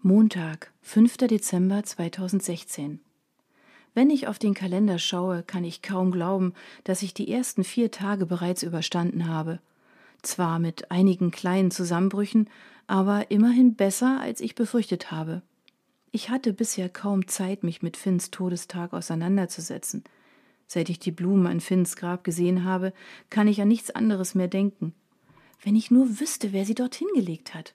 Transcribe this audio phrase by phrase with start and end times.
[0.00, 1.16] Montag, 5.
[1.16, 3.00] Dezember 2016.
[3.94, 7.90] Wenn ich auf den Kalender schaue, kann ich kaum glauben, dass ich die ersten vier
[7.90, 9.58] Tage bereits überstanden habe.
[10.22, 12.48] Zwar mit einigen kleinen Zusammenbrüchen,
[12.86, 15.42] aber immerhin besser, als ich befürchtet habe.
[16.12, 20.04] Ich hatte bisher kaum Zeit, mich mit Finns Todestag auseinanderzusetzen.
[20.68, 22.92] Seit ich die Blumen an Finns Grab gesehen habe,
[23.30, 24.94] kann ich an nichts anderes mehr denken.
[25.64, 27.74] Wenn ich nur wüsste, wer sie dorthin gelegt hat.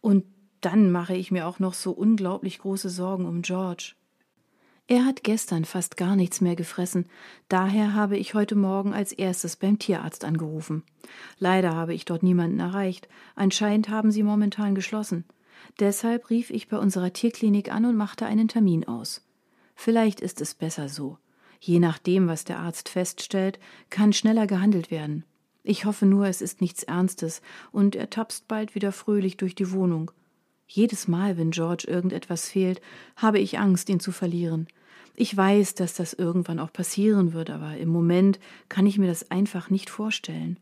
[0.00, 0.24] Und
[0.60, 3.94] dann mache ich mir auch noch so unglaublich große Sorgen um George.
[4.90, 7.06] Er hat gestern fast gar nichts mehr gefressen,
[7.48, 10.82] daher habe ich heute Morgen als erstes beim Tierarzt angerufen.
[11.38, 15.24] Leider habe ich dort niemanden erreicht, anscheinend haben sie momentan geschlossen.
[15.78, 19.26] Deshalb rief ich bei unserer Tierklinik an und machte einen Termin aus.
[19.74, 21.18] Vielleicht ist es besser so.
[21.60, 23.58] Je nachdem, was der Arzt feststellt,
[23.90, 25.24] kann schneller gehandelt werden.
[25.64, 29.70] Ich hoffe nur, es ist nichts Ernstes und er tapst bald wieder fröhlich durch die
[29.70, 30.10] Wohnung.
[30.70, 32.82] Jedes Mal, wenn George irgendetwas fehlt,
[33.16, 34.68] habe ich Angst, ihn zu verlieren.
[35.16, 39.30] Ich weiß, dass das irgendwann auch passieren wird, aber im Moment kann ich mir das
[39.30, 40.58] einfach nicht vorstellen.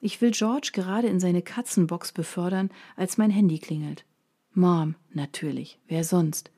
[0.00, 4.04] Ich will George gerade in seine Katzenbox befördern, als mein Handy klingelt.
[4.54, 6.50] Mom, natürlich, wer sonst?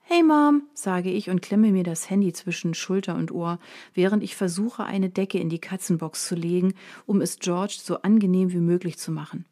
[0.00, 3.58] Hey Mom, sage ich und klemme mir das Handy zwischen Schulter und Ohr,
[3.94, 6.74] während ich versuche, eine Decke in die Katzenbox zu legen,
[7.06, 9.46] um es George so angenehm wie möglich zu machen.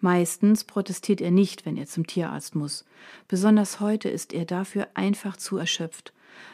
[0.00, 2.84] Meistens protestiert er nicht, wenn er zum Tierarzt muss.
[3.28, 6.12] Besonders heute ist er dafür einfach zu erschöpft.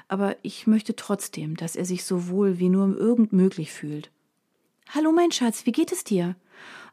[0.09, 4.11] Aber ich möchte trotzdem, dass er sich so wohl wie nur irgend möglich fühlt.
[4.91, 6.37] Hallo, mein Schatz, wie geht es dir?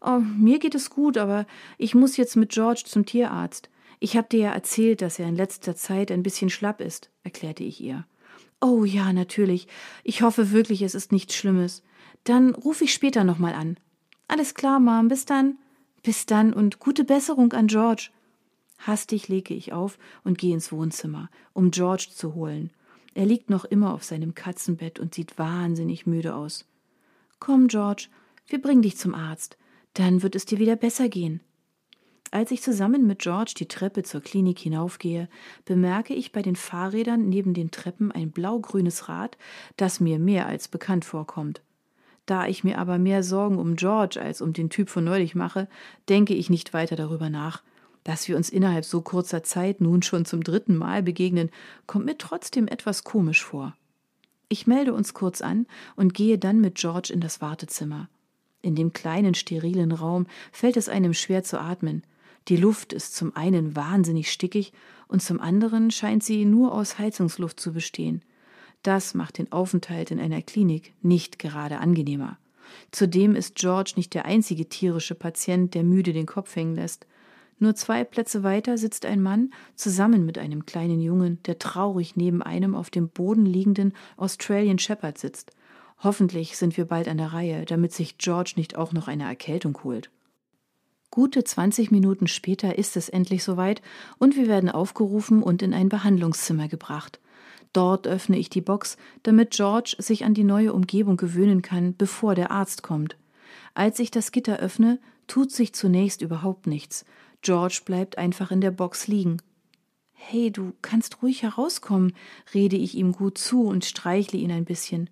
[0.01, 3.69] Oh, mir geht es gut, aber ich muss jetzt mit George zum Tierarzt.
[3.99, 7.63] Ich habe dir ja erzählt, dass er in letzter Zeit ein bisschen schlapp ist, erklärte
[7.63, 8.05] ich ihr.
[8.61, 9.67] Oh ja, natürlich.
[10.03, 11.83] Ich hoffe wirklich, es ist nichts Schlimmes.
[12.23, 13.77] Dann rufe ich später nochmal an.
[14.27, 15.57] Alles klar, Mom, bis dann.
[16.03, 18.09] Bis dann und gute Besserung an George.
[18.79, 22.71] Hastig lege ich auf und gehe ins Wohnzimmer, um George zu holen.
[23.13, 26.65] Er liegt noch immer auf seinem Katzenbett und sieht wahnsinnig müde aus.
[27.39, 28.07] Komm, George,
[28.47, 29.57] wir bringen dich zum Arzt.
[29.93, 31.41] Dann wird es dir wieder besser gehen.
[32.29, 35.29] Als ich zusammen mit George die Treppe zur Klinik hinaufgehe,
[35.65, 39.37] bemerke ich bei den Fahrrädern neben den Treppen ein blaugrünes Rad,
[39.77, 41.61] das mir mehr als bekannt vorkommt.
[42.27, 45.67] Da ich mir aber mehr Sorgen um George als um den Typ von neulich mache,
[46.09, 47.63] denke ich nicht weiter darüber nach.
[48.03, 51.49] Dass wir uns innerhalb so kurzer Zeit nun schon zum dritten Mal begegnen,
[51.87, 53.75] kommt mir trotzdem etwas komisch vor.
[54.49, 58.09] Ich melde uns kurz an und gehe dann mit George in das Wartezimmer.
[58.61, 62.03] In dem kleinen, sterilen Raum fällt es einem schwer zu atmen.
[62.49, 64.73] Die Luft ist zum einen wahnsinnig stickig
[65.07, 68.21] und zum anderen scheint sie nur aus Heizungsluft zu bestehen.
[68.87, 72.37] Das macht den Aufenthalt in einer Klinik nicht gerade angenehmer.
[72.91, 77.05] Zudem ist George nicht der einzige tierische Patient, der müde den Kopf hängen lässt.
[77.59, 82.41] Nur zwei Plätze weiter sitzt ein Mann zusammen mit einem kleinen Jungen, der traurig neben
[82.41, 85.51] einem auf dem Boden liegenden Australian Shepherd sitzt.
[86.01, 89.77] Hoffentlich sind wir bald an der Reihe, damit sich George nicht auch noch eine Erkältung
[89.83, 90.11] holt.
[91.11, 93.81] Gute zwanzig Minuten später ist es endlich soweit
[94.17, 97.19] und wir werden aufgerufen und in ein Behandlungszimmer gebracht.
[97.73, 102.35] Dort öffne ich die Box, damit George sich an die neue Umgebung gewöhnen kann, bevor
[102.35, 103.17] der Arzt kommt.
[103.73, 107.05] Als ich das Gitter öffne, tut sich zunächst überhaupt nichts.
[107.41, 109.37] George bleibt einfach in der Box liegen.
[110.13, 112.13] Hey, du kannst ruhig herauskommen,
[112.53, 115.09] rede ich ihm gut zu und streichle ihn ein bisschen.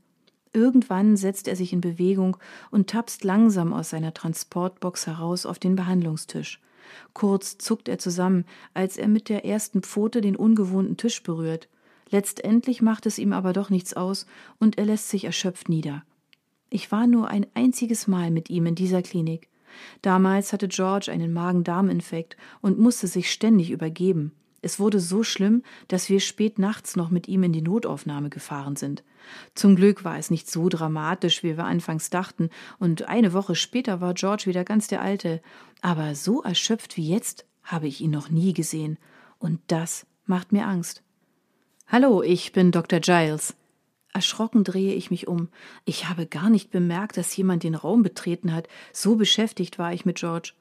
[0.51, 2.37] Irgendwann setzt er sich in Bewegung
[2.71, 6.61] und tapst langsam aus seiner Transportbox heraus auf den Behandlungstisch.
[7.13, 11.67] Kurz zuckt er zusammen, als er mit der ersten Pfote den ungewohnten Tisch berührt.
[12.09, 14.25] Letztendlich macht es ihm aber doch nichts aus
[14.59, 16.03] und er lässt sich erschöpft nieder.
[16.69, 19.49] Ich war nur ein einziges Mal mit ihm in dieser Klinik.
[20.01, 24.31] Damals hatte George einen Magen-Darm-Infekt und musste sich ständig übergeben.
[24.61, 28.75] Es wurde so schlimm, dass wir spät nachts noch mit ihm in die Notaufnahme gefahren
[28.75, 29.03] sind.
[29.53, 32.49] Zum Glück war es nicht so dramatisch, wie wir anfangs dachten,
[32.79, 35.41] und eine Woche später war George wieder ganz der Alte.
[35.81, 38.97] Aber so erschöpft wie jetzt habe ich ihn noch nie gesehen.
[39.37, 41.03] Und das macht mir Angst.
[41.87, 42.99] Hallo, ich bin Dr.
[42.99, 43.55] Giles.
[44.11, 45.49] Erschrocken drehe ich mich um.
[45.85, 48.67] Ich habe gar nicht bemerkt, dass jemand den Raum betreten hat.
[48.91, 50.53] So beschäftigt war ich mit George.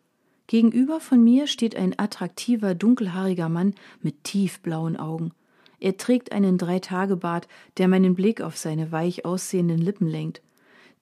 [0.49, 5.33] Gegenüber von mir steht ein attraktiver, dunkelhaariger Mann mit tiefblauen Augen.
[5.81, 7.49] Er trägt einen Dreitagebart,
[7.79, 10.43] der meinen Blick auf seine weich aussehenden Lippen lenkt.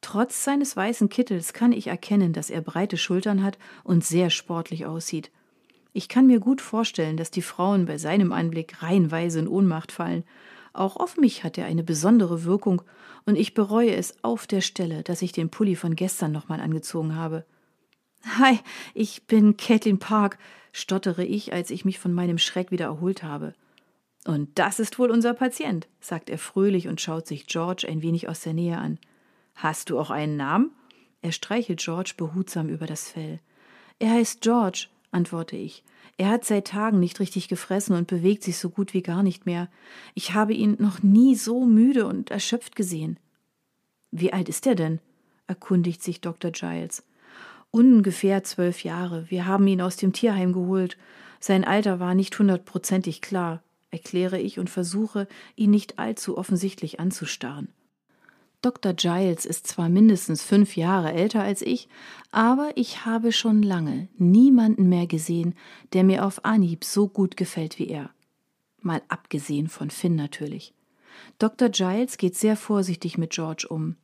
[0.03, 4.87] Trotz seines weißen Kittels kann ich erkennen, dass er breite Schultern hat und sehr sportlich
[4.87, 5.33] aussieht.
[5.93, 10.25] Ich kann mir gut vorstellen, dass die Frauen bei seinem Anblick reihenweise in Ohnmacht fallen.
[10.73, 12.83] Auch auf mich hat er eine besondere Wirkung,
[13.25, 17.15] und ich bereue es auf der Stelle, dass ich den Pulli von gestern nochmal angezogen
[17.15, 17.45] habe.
[18.39, 18.59] Hi,
[18.95, 20.39] ich bin Caitlin Park.
[20.73, 23.55] stottere ich, als ich mich von meinem Schreck wieder erholt habe.
[24.25, 28.29] Und das ist wohl unser Patient, sagt er fröhlich und schaut sich George ein wenig
[28.29, 28.99] aus der Nähe an.
[29.55, 30.71] Hast du auch einen Namen?
[31.21, 33.41] Er streichelt George behutsam über das Fell.
[33.99, 35.85] Er heißt George, antworte ich.
[36.19, 39.47] Er hat seit Tagen nicht richtig gefressen und bewegt sich so gut wie gar nicht
[39.47, 39.69] mehr.
[40.15, 43.19] Ich habe ihn noch nie so müde und erschöpft gesehen.
[44.11, 45.01] Wie alt ist er denn?
[45.47, 46.51] erkundigt sich Dr.
[46.51, 47.05] Giles.
[47.71, 49.27] Ungefähr zwölf Jahre.
[49.31, 50.99] Wir haben ihn aus dem Tierheim geholt.
[51.41, 55.27] Sein Alter war nicht hundertprozentig klar, erkläre ich und versuche,
[55.57, 57.69] ihn nicht allzu offensichtlich anzustarren.
[58.63, 58.95] Dr.
[58.95, 61.89] Giles ist zwar mindestens fünf Jahre älter als ich,
[62.31, 65.55] aber ich habe schon lange niemanden mehr gesehen,
[65.93, 68.11] der mir auf Anhieb so gut gefällt wie er.
[68.81, 70.75] Mal abgesehen von Finn natürlich.
[71.41, 71.71] Dr.
[71.71, 73.97] Giles geht sehr vorsichtig mit George um.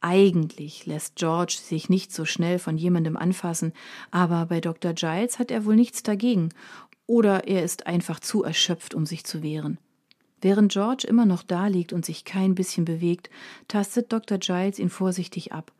[0.00, 3.74] Eigentlich lässt George sich nicht so schnell von jemandem anfassen,
[4.10, 4.94] aber bei Dr.
[4.94, 6.48] Giles hat er wohl nichts dagegen,
[7.06, 9.78] oder er ist einfach zu erschöpft, um sich zu wehren.
[10.40, 13.30] Während George immer noch da liegt und sich kein bisschen bewegt,
[13.66, 14.38] tastet Dr.
[14.38, 15.72] Giles ihn vorsichtig ab.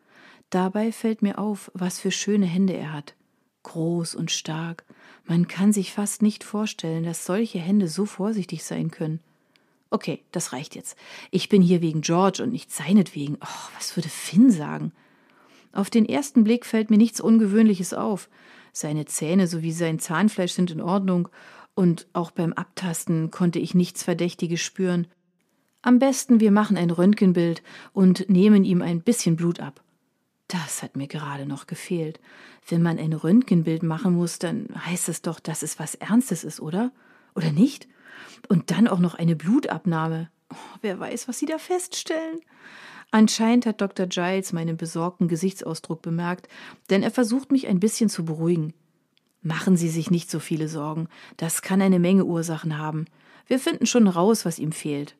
[0.50, 3.14] Dabei fällt mir auf, was für schöne Hände er hat.
[3.62, 4.84] Groß und stark.
[5.26, 9.20] Man kann sich fast nicht vorstellen, dass solche Hände so vorsichtig sein können.
[9.90, 10.96] Okay, das reicht jetzt.
[11.30, 13.36] Ich bin hier wegen George und nicht seinetwegen.
[13.40, 14.92] Oh, was würde Finn sagen?
[15.72, 18.28] Auf den ersten Blick fällt mir nichts Ungewöhnliches auf.
[18.72, 21.28] Seine Zähne sowie sein Zahnfleisch sind in Ordnung
[21.78, 25.06] und auch beim Abtasten konnte ich nichts Verdächtiges spüren.
[25.80, 29.84] Am besten wir machen ein Röntgenbild und nehmen ihm ein bisschen Blut ab.
[30.48, 32.18] Das hat mir gerade noch gefehlt.
[32.66, 36.58] Wenn man ein Röntgenbild machen muss, dann heißt es doch, dass es was Ernstes ist,
[36.58, 36.90] oder?
[37.36, 37.86] Oder nicht?
[38.48, 40.30] Und dann auch noch eine Blutabnahme.
[40.52, 42.40] Oh, wer weiß, was Sie da feststellen?
[43.12, 44.06] Anscheinend hat Dr.
[44.06, 46.48] Giles meinen besorgten Gesichtsausdruck bemerkt,
[46.90, 48.74] denn er versucht mich ein bisschen zu beruhigen.
[49.42, 51.08] Machen Sie sich nicht so viele Sorgen.
[51.36, 53.06] Das kann eine Menge Ursachen haben.
[53.46, 55.16] Wir finden schon raus, was ihm fehlt.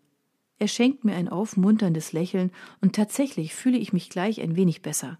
[0.58, 2.50] Er schenkt mir ein aufmunterndes Lächeln,
[2.80, 5.18] und tatsächlich fühle ich mich gleich ein wenig besser.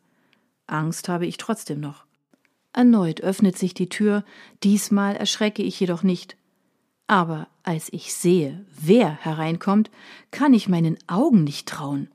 [0.67, 2.05] Angst habe ich trotzdem noch.
[2.73, 4.25] Erneut öffnet sich die Tür,
[4.63, 6.37] diesmal erschrecke ich jedoch nicht.
[7.07, 9.91] Aber als ich sehe, wer hereinkommt,
[10.31, 12.11] kann ich meinen Augen nicht trauen.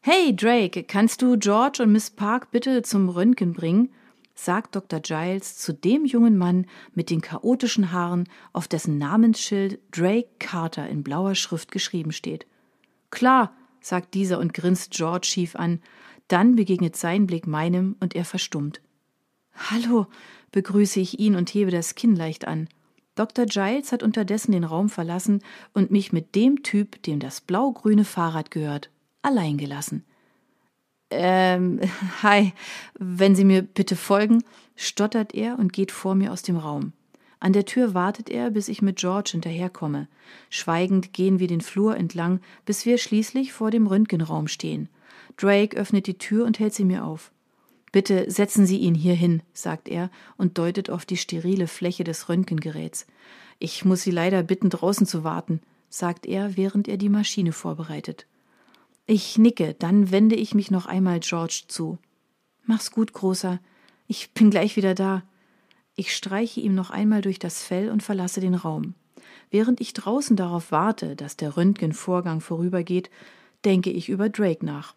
[0.00, 3.90] Hey, Drake, kannst du George und Miss Park bitte zum Röntgen bringen?
[4.34, 5.00] Sagt Dr.
[5.00, 11.02] Giles zu dem jungen Mann mit den chaotischen Haaren, auf dessen Namensschild Drake Carter in
[11.02, 12.46] blauer Schrift geschrieben steht.
[13.10, 15.80] Klar, sagt dieser und grinst George schief an,
[16.28, 18.80] dann begegnet sein Blick meinem und er verstummt.
[19.54, 20.06] Hallo,
[20.52, 22.68] begrüße ich ihn und hebe das Kinn leicht an.
[23.14, 23.46] Dr.
[23.46, 25.40] Giles hat unterdessen den Raum verlassen
[25.72, 28.90] und mich mit dem Typ, dem das blau-grüne Fahrrad gehört,
[29.22, 30.04] allein gelassen.
[31.10, 31.80] Ähm,
[32.22, 32.52] hi,
[32.98, 34.42] wenn Sie mir bitte folgen,
[34.76, 36.92] stottert er und geht vor mir aus dem Raum.
[37.40, 40.08] An der Tür wartet er, bis ich mit George hinterherkomme.
[40.48, 44.88] Schweigend gehen wir den Flur entlang, bis wir schließlich vor dem Röntgenraum stehen.
[45.36, 47.32] Drake öffnet die Tür und hält sie mir auf.
[47.92, 52.28] Bitte setzen Sie ihn hier hin, sagt er und deutet auf die sterile Fläche des
[52.28, 53.06] Röntgengeräts.
[53.58, 58.26] Ich muss Sie leider bitten, draußen zu warten, sagt er, während er die Maschine vorbereitet.
[59.06, 61.98] Ich nicke, dann wende ich mich noch einmal George zu.
[62.64, 63.60] Mach's gut, Großer.
[64.06, 65.22] Ich bin gleich wieder da.
[65.94, 68.94] Ich streiche ihm noch einmal durch das Fell und verlasse den Raum.
[69.50, 73.10] Während ich draußen darauf warte, dass der Röntgenvorgang vorübergeht,
[73.64, 74.94] denke ich über Drake nach.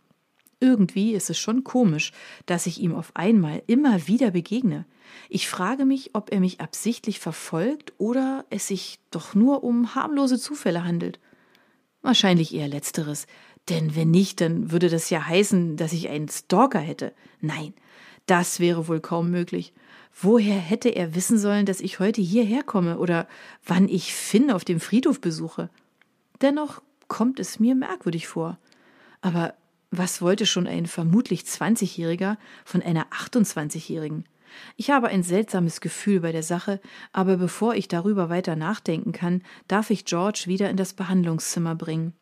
[0.60, 2.14] Irgendwie ist es schon komisch,
[2.46, 4.86] dass ich ihm auf einmal immer wieder begegne.
[5.30, 10.40] Ich frage mich, ob er mich absichtlich verfolgt oder es sich doch nur um harmlose
[10.40, 11.20] Zufälle handelt.
[12.02, 13.28] Wahrscheinlich eher letzteres,
[13.70, 17.14] denn wenn nicht, dann würde das ja heißen, dass ich einen Stalker hätte.
[17.42, 17.74] Nein,
[18.26, 19.74] das wäre wohl kaum möglich.
[20.20, 23.28] Woher hätte er wissen sollen, dass ich heute hierher komme oder
[23.66, 25.70] wann ich Finn auf dem Friedhof besuche?
[26.42, 28.58] Dennoch kommt es mir merkwürdig vor.
[29.22, 29.54] Aber
[29.92, 34.26] was wollte schon ein vermutlich 20-Jähriger von einer 28-Jährigen?
[34.76, 36.82] Ich habe ein seltsames Gefühl bei der Sache,
[37.14, 42.14] aber bevor ich darüber weiter nachdenken kann, darf ich George wieder in das Behandlungszimmer bringen.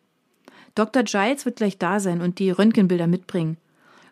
[0.75, 1.03] Dr.
[1.03, 3.57] Giles wird gleich da sein und die Röntgenbilder mitbringen.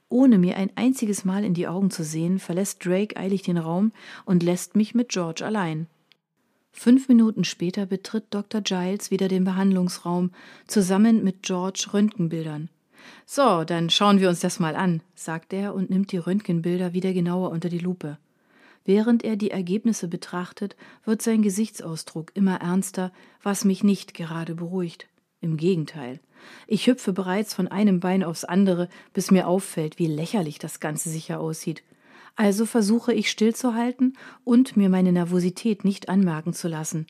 [0.07, 3.91] Ohne mir ein einziges Mal in die Augen zu sehen, verlässt Drake eilig den Raum
[4.25, 5.87] und lässt mich mit George allein.
[6.71, 8.61] Fünf Minuten später betritt Dr.
[8.61, 10.31] Giles wieder den Behandlungsraum,
[10.67, 12.69] zusammen mit George Röntgenbildern.
[13.25, 17.13] So, dann schauen wir uns das mal an, sagt er und nimmt die Röntgenbilder wieder
[17.13, 18.17] genauer unter die Lupe.
[18.85, 25.07] Während er die Ergebnisse betrachtet, wird sein Gesichtsausdruck immer ernster, was mich nicht gerade beruhigt.
[25.43, 26.21] Im Gegenteil.
[26.67, 31.09] Ich hüpfe bereits von einem Bein aufs andere, bis mir auffällt, wie lächerlich das Ganze
[31.09, 31.83] sicher aussieht.
[32.37, 37.07] Also versuche ich stillzuhalten und mir meine Nervosität nicht anmerken zu lassen.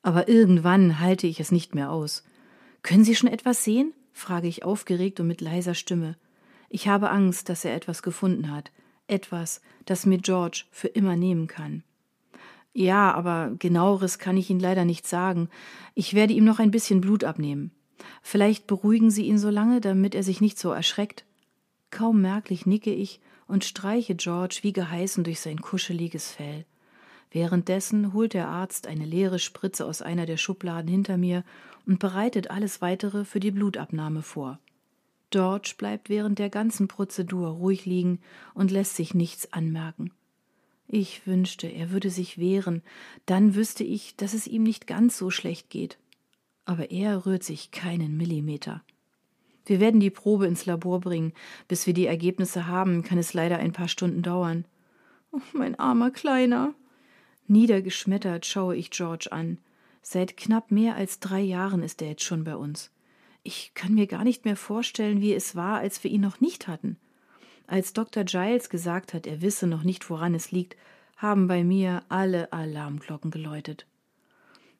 [0.00, 2.22] Aber irgendwann halte ich es nicht mehr aus.
[2.82, 3.92] Können Sie schon etwas sehen?
[4.12, 6.16] frage ich aufgeregt und mit leiser Stimme.
[6.68, 8.70] Ich habe Angst, dass er etwas gefunden hat.
[9.08, 11.82] Etwas, das mir George für immer nehmen kann.
[12.74, 15.48] Ja, aber genaueres kann ich Ihnen leider nicht sagen.
[15.94, 17.70] Ich werde ihm noch ein bisschen Blut abnehmen.
[18.22, 21.24] Vielleicht beruhigen Sie ihn so lange, damit er sich nicht so erschreckt.
[21.90, 26.64] Kaum merklich nicke ich und streiche George wie geheißen durch sein kuscheliges Fell.
[27.30, 31.44] Währenddessen holt der Arzt eine leere Spritze aus einer der Schubladen hinter mir
[31.86, 34.58] und bereitet alles weitere für die Blutabnahme vor.
[35.30, 38.20] George bleibt während der ganzen Prozedur ruhig liegen
[38.54, 40.12] und lässt sich nichts anmerken.
[40.94, 42.82] Ich wünschte, er würde sich wehren,
[43.24, 45.96] dann wüsste ich, dass es ihm nicht ganz so schlecht geht.
[46.66, 48.82] Aber er rührt sich keinen Millimeter.
[49.64, 51.32] Wir werden die Probe ins Labor bringen.
[51.66, 54.66] Bis wir die Ergebnisse haben, kann es leider ein paar Stunden dauern.
[55.30, 56.74] Oh, mein armer Kleiner.
[57.46, 59.56] Niedergeschmettert schaue ich George an.
[60.02, 62.90] Seit knapp mehr als drei Jahren ist er jetzt schon bei uns.
[63.44, 66.68] Ich kann mir gar nicht mehr vorstellen, wie es war, als wir ihn noch nicht
[66.68, 66.98] hatten.
[67.66, 68.24] Als Dr.
[68.24, 70.76] Giles gesagt hat, er wisse noch nicht, woran es liegt,
[71.16, 73.86] haben bei mir alle Alarmglocken geläutet.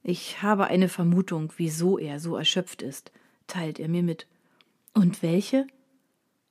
[0.03, 3.13] Ich habe eine Vermutung, wieso er so erschöpft ist,
[3.47, 4.27] teilt er mir mit.
[4.95, 5.67] Und welche?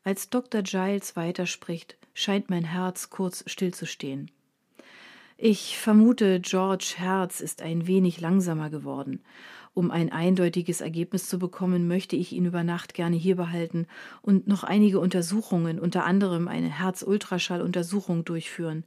[0.03, 0.61] Als Dr.
[0.61, 4.31] Giles weiterspricht, scheint mein Herz kurz stillzustehen.
[5.37, 9.23] Ich vermute, George Herz ist ein wenig langsamer geworden.
[9.73, 13.87] Um ein eindeutiges Ergebnis zu bekommen, möchte ich ihn über Nacht gerne hier behalten
[14.21, 18.83] und noch einige Untersuchungen, unter anderem eine Herz-Ultraschall-Untersuchung durchführen.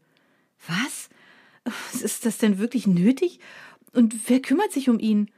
[0.69, 1.09] Was?
[2.03, 3.41] Ist das denn wirklich nötig?
[3.93, 5.31] Und wer kümmert sich um ihn?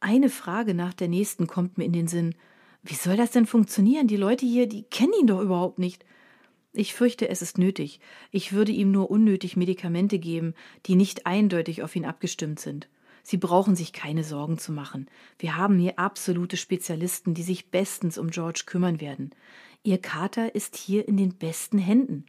[0.00, 2.34] Eine Frage nach der nächsten kommt mir in den Sinn.
[2.82, 4.08] Wie soll das denn funktionieren?
[4.08, 6.04] Die Leute hier, die kennen ihn doch überhaupt nicht.
[6.72, 8.00] Ich fürchte, es ist nötig.
[8.30, 10.54] Ich würde ihm nur unnötig Medikamente geben,
[10.86, 12.88] die nicht eindeutig auf ihn abgestimmt sind.
[13.22, 15.08] Sie brauchen sich keine Sorgen zu machen.
[15.38, 19.30] Wir haben hier absolute Spezialisten, die sich bestens um George kümmern werden.
[19.82, 22.26] Ihr Kater ist hier in den besten Händen.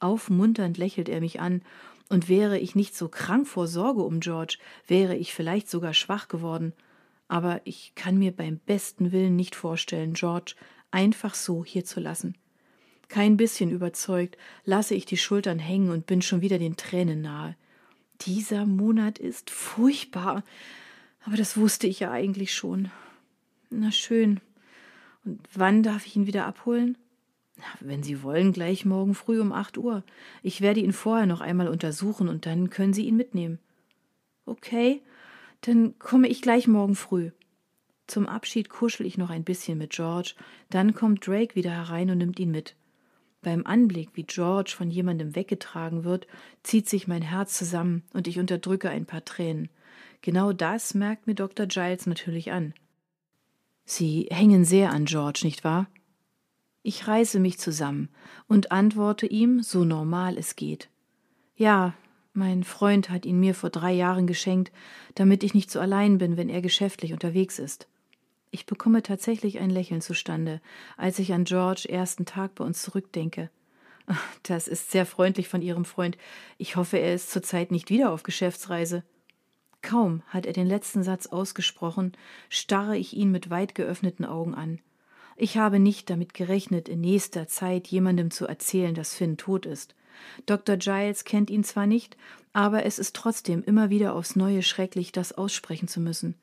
[0.00, 1.62] Aufmunternd lächelt er mich an,
[2.08, 6.28] und wäre ich nicht so krank vor Sorge um George, wäre ich vielleicht sogar schwach
[6.28, 6.72] geworden.
[7.28, 10.54] Aber ich kann mir beim besten Willen nicht vorstellen, George
[10.90, 12.36] einfach so hier zu lassen.
[13.08, 17.56] Kein bisschen überzeugt lasse ich die Schultern hängen und bin schon wieder den Tränen nahe.
[18.26, 20.42] Dieser Monat ist furchtbar.
[21.24, 22.90] Aber das wusste ich ja eigentlich schon.
[23.70, 24.40] Na schön.
[25.24, 26.98] Und wann darf ich ihn wieder abholen?
[27.80, 30.02] Wenn Sie wollen, gleich morgen früh um acht Uhr.
[30.42, 33.58] Ich werde ihn vorher noch einmal untersuchen und dann können Sie ihn mitnehmen.
[34.44, 35.00] Okay,
[35.62, 37.30] dann komme ich gleich morgen früh.
[38.06, 40.34] Zum Abschied kuschel ich noch ein bisschen mit George,
[40.68, 42.74] dann kommt Drake wieder herein und nimmt ihn mit.
[43.44, 46.26] Beim Anblick, wie George von jemandem weggetragen wird,
[46.62, 49.68] zieht sich mein Herz zusammen und ich unterdrücke ein paar Tränen.
[50.22, 51.66] Genau das merkt mir Dr.
[51.66, 52.72] Giles natürlich an.
[53.84, 55.88] Sie hängen sehr an George, nicht wahr?
[56.82, 58.08] Ich reiße mich zusammen
[58.48, 60.88] und antworte ihm, so normal es geht.
[61.54, 61.94] Ja,
[62.32, 64.72] mein Freund hat ihn mir vor drei Jahren geschenkt,
[65.14, 67.88] damit ich nicht so allein bin, wenn er geschäftlich unterwegs ist.
[68.54, 70.60] Ich bekomme tatsächlich ein Lächeln zustande,
[70.96, 73.50] als ich an George ersten Tag bei uns zurückdenke.
[74.44, 76.16] Das ist sehr freundlich von Ihrem Freund.
[76.56, 79.02] Ich hoffe, er ist zurzeit nicht wieder auf Geschäftsreise.
[79.82, 82.12] Kaum hat er den letzten Satz ausgesprochen,
[82.48, 84.78] starre ich ihn mit weit geöffneten Augen an.
[85.34, 89.96] Ich habe nicht damit gerechnet, in nächster Zeit jemandem zu erzählen, dass Finn tot ist.
[90.46, 90.76] Dr.
[90.76, 92.16] Giles kennt ihn zwar nicht,
[92.52, 96.36] aber es ist trotzdem immer wieder aufs Neue schrecklich, das aussprechen zu müssen.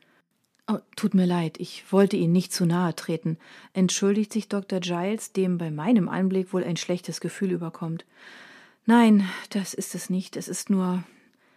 [0.71, 3.37] Oh, tut mir leid, ich wollte Ihnen nicht zu nahe treten,
[3.73, 4.79] entschuldigt sich Dr.
[4.79, 8.05] Giles, dem bei meinem Anblick wohl ein schlechtes Gefühl überkommt.
[8.85, 11.03] Nein, das ist es nicht, es ist nur.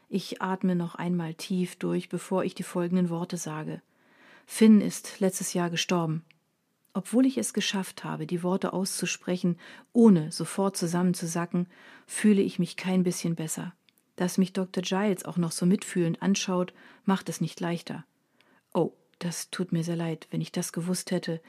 [0.09, 3.83] Ich atme noch einmal tief durch, bevor ich die folgenden Worte sage.
[4.47, 6.25] Finn ist letztes Jahr gestorben.
[6.93, 9.59] Obwohl ich es geschafft habe, die Worte auszusprechen,
[9.93, 11.69] ohne sofort zusammenzusacken,
[12.09, 13.75] fühle ich mich kein bisschen besser.
[14.17, 14.83] Dass mich Dr.
[14.83, 18.05] Giles auch noch so mitfühlend anschaut, macht es nicht leichter.
[19.19, 21.41] Das tut mir sehr leid, wenn ich das gewusst hätte.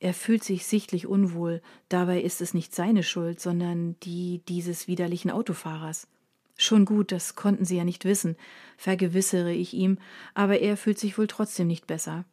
[0.00, 5.30] Er fühlt sich sichtlich unwohl, dabei ist es nicht seine Schuld, sondern die dieses widerlichen
[5.30, 6.08] Autofahrers.
[6.56, 8.36] Schon gut, das konnten Sie ja nicht wissen,
[8.76, 9.98] vergewissere ich ihm,
[10.34, 12.24] aber er fühlt sich wohl trotzdem nicht besser.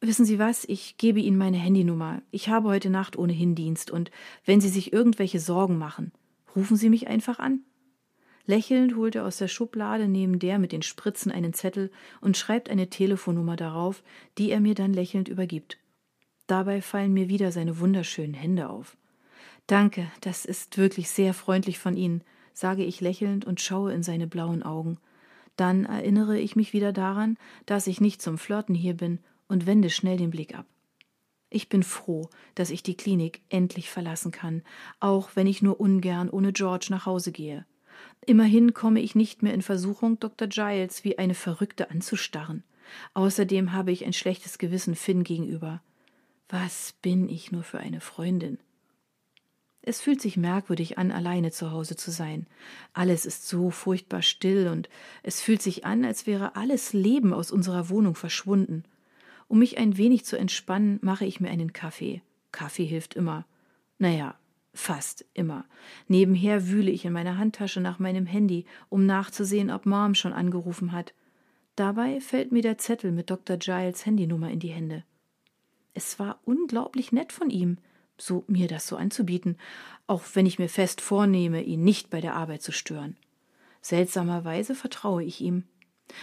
[0.00, 2.22] Wissen Sie was, ich gebe Ihnen meine Handynummer.
[2.30, 4.12] Ich habe heute Nacht ohnehin Dienst, und
[4.44, 6.12] wenn Sie sich irgendwelche Sorgen machen,
[6.54, 7.62] rufen Sie mich einfach an.
[8.48, 11.90] Lächelnd holt er aus der Schublade neben der mit den Spritzen einen Zettel
[12.22, 14.02] und schreibt eine Telefonnummer darauf,
[14.38, 15.76] die er mir dann lächelnd übergibt.
[16.46, 18.96] Dabei fallen mir wieder seine wunderschönen Hände auf.
[19.66, 22.24] Danke, das ist wirklich sehr freundlich von Ihnen,
[22.54, 24.96] sage ich lächelnd und schaue in seine blauen Augen.
[25.56, 27.36] Dann erinnere ich mich wieder daran,
[27.66, 30.64] dass ich nicht zum Flirten hier bin und wende schnell den Blick ab.
[31.50, 34.62] Ich bin froh, dass ich die Klinik endlich verlassen kann,
[35.00, 37.66] auch wenn ich nur ungern ohne George nach Hause gehe.
[38.28, 40.48] Immerhin komme ich nicht mehr in Versuchung, Dr.
[40.48, 42.62] Giles wie eine Verrückte anzustarren.
[43.14, 45.80] Außerdem habe ich ein schlechtes Gewissen Finn gegenüber.
[46.50, 48.58] Was bin ich nur für eine Freundin?
[49.80, 52.46] Es fühlt sich merkwürdig an, alleine zu Hause zu sein.
[52.92, 54.90] Alles ist so furchtbar still und
[55.22, 58.84] es fühlt sich an, als wäre alles Leben aus unserer Wohnung verschwunden.
[59.46, 62.20] Um mich ein wenig zu entspannen, mache ich mir einen Kaffee.
[62.52, 63.46] Kaffee hilft immer.
[63.96, 64.34] Naja,
[64.78, 65.64] fast immer.
[66.06, 70.92] Nebenher wühle ich in meiner Handtasche nach meinem Handy, um nachzusehen, ob Mom schon angerufen
[70.92, 71.14] hat.
[71.76, 73.56] Dabei fällt mir der Zettel mit Dr.
[73.56, 75.04] Giles Handynummer in die Hände.
[75.94, 77.78] Es war unglaublich nett von ihm,
[78.16, 79.56] so mir das so anzubieten,
[80.06, 83.16] auch wenn ich mir fest vornehme, ihn nicht bei der Arbeit zu stören.
[83.80, 85.64] Seltsamerweise vertraue ich ihm.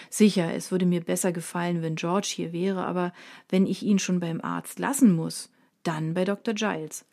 [0.10, 3.14] Sicher, es würde mir besser gefallen, wenn George hier wäre, aber
[3.50, 5.52] wenn ich ihn schon beim Arzt lassen muss,
[5.84, 6.54] dann bei Dr.
[6.54, 7.06] Giles.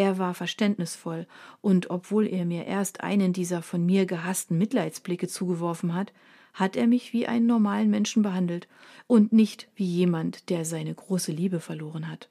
[0.00, 1.26] Er war verständnisvoll,
[1.60, 6.14] und obwohl er mir erst einen dieser von mir gehassten Mitleidsblicke zugeworfen hat,
[6.54, 8.66] hat er mich wie einen normalen Menschen behandelt
[9.06, 12.30] und nicht wie jemand, der seine große Liebe verloren hat.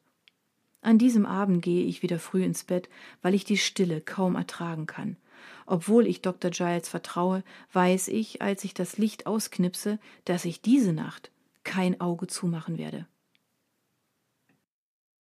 [0.82, 2.90] An diesem Abend gehe ich wieder früh ins Bett,
[3.22, 5.16] weil ich die Stille kaum ertragen kann.
[5.68, 6.50] Obwohl ich Dr.
[6.50, 11.30] Giles vertraue, weiß ich, als ich das Licht ausknipse, dass ich diese Nacht
[11.64, 13.06] kein Auge zumachen werde.